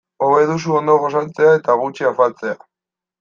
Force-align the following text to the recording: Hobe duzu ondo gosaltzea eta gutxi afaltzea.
Hobe 0.27 0.37
duzu 0.51 0.73
ondo 0.77 0.95
gosaltzea 1.03 1.51
eta 1.59 1.75
gutxi 1.85 2.09
afaltzea. 2.13 2.57